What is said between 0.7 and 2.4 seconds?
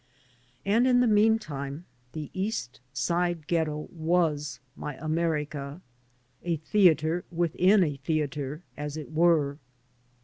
in the mean time the